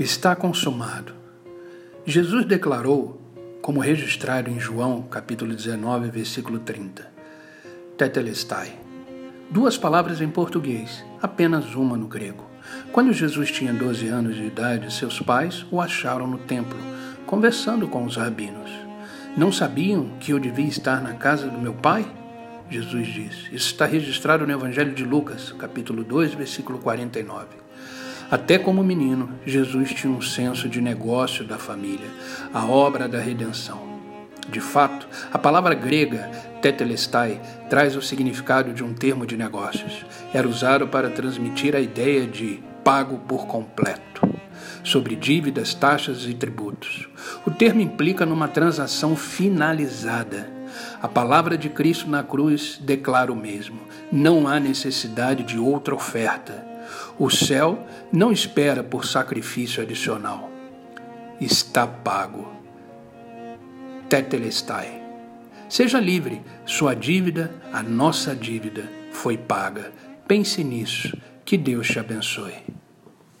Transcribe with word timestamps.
Está 0.00 0.34
consumado. 0.34 1.12
Jesus 2.06 2.46
declarou, 2.46 3.20
como 3.60 3.80
registrado 3.80 4.48
em 4.48 4.58
João, 4.58 5.02
capítulo 5.02 5.54
19, 5.54 6.08
versículo 6.08 6.58
30. 6.58 7.06
Tetelestai. 7.98 8.78
Duas 9.50 9.76
palavras 9.76 10.22
em 10.22 10.28
português, 10.30 11.04
apenas 11.20 11.74
uma 11.74 11.98
no 11.98 12.08
grego. 12.08 12.46
Quando 12.90 13.12
Jesus 13.12 13.50
tinha 13.50 13.74
12 13.74 14.08
anos 14.08 14.36
de 14.36 14.46
idade, 14.46 14.90
seus 14.90 15.20
pais 15.20 15.66
o 15.70 15.82
acharam 15.82 16.26
no 16.26 16.38
templo, 16.38 16.78
conversando 17.26 17.86
com 17.86 18.02
os 18.02 18.16
rabinos. 18.16 18.70
Não 19.36 19.52
sabiam 19.52 20.12
que 20.18 20.32
eu 20.32 20.38
devia 20.38 20.64
estar 20.66 21.02
na 21.02 21.12
casa 21.12 21.46
do 21.46 21.58
meu 21.58 21.74
pai? 21.74 22.10
Jesus 22.70 23.06
disse. 23.06 23.54
Isso 23.54 23.66
está 23.66 23.84
registrado 23.84 24.46
no 24.46 24.52
Evangelho 24.54 24.94
de 24.94 25.04
Lucas, 25.04 25.52
capítulo 25.58 26.02
2, 26.02 26.32
versículo 26.32 26.78
49. 26.78 27.60
Até 28.30 28.58
como 28.58 28.84
menino, 28.84 29.28
Jesus 29.44 29.92
tinha 29.92 30.12
um 30.12 30.22
senso 30.22 30.68
de 30.68 30.80
negócio 30.80 31.44
da 31.44 31.58
família, 31.58 32.06
a 32.54 32.64
obra 32.64 33.08
da 33.08 33.18
redenção. 33.18 33.90
De 34.48 34.60
fato, 34.60 35.08
a 35.32 35.38
palavra 35.38 35.74
grega 35.74 36.30
tetelestai 36.62 37.40
traz 37.68 37.96
o 37.96 38.02
significado 38.02 38.72
de 38.72 38.84
um 38.84 38.94
termo 38.94 39.26
de 39.26 39.36
negócios. 39.36 40.06
Era 40.32 40.48
usado 40.48 40.86
para 40.86 41.10
transmitir 41.10 41.74
a 41.74 41.80
ideia 41.80 42.24
de 42.24 42.62
pago 42.84 43.18
por 43.18 43.46
completo, 43.46 44.22
sobre 44.84 45.16
dívidas, 45.16 45.74
taxas 45.74 46.24
e 46.24 46.32
tributos. 46.32 47.08
O 47.44 47.50
termo 47.50 47.80
implica 47.80 48.24
numa 48.24 48.46
transação 48.46 49.16
finalizada. 49.16 50.48
A 51.02 51.08
palavra 51.08 51.58
de 51.58 51.68
Cristo 51.68 52.08
na 52.08 52.22
cruz 52.22 52.78
declara 52.80 53.32
o 53.32 53.36
mesmo: 53.36 53.80
não 54.12 54.46
há 54.46 54.60
necessidade 54.60 55.42
de 55.42 55.58
outra 55.58 55.96
oferta. 55.96 56.69
O 57.18 57.30
céu 57.30 57.86
não 58.12 58.32
espera 58.32 58.82
por 58.82 59.04
sacrifício 59.04 59.82
adicional. 59.82 60.50
Está 61.40 61.86
pago. 61.86 62.52
Tetelestai. 64.08 65.00
Seja 65.68 66.00
livre, 66.00 66.42
sua 66.66 66.94
dívida, 66.94 67.54
a 67.72 67.82
nossa 67.82 68.34
dívida, 68.34 68.90
foi 69.12 69.36
paga. 69.36 69.92
Pense 70.26 70.64
nisso. 70.64 71.16
Que 71.44 71.56
Deus 71.56 71.88
te 71.88 71.98
abençoe. 71.98 72.69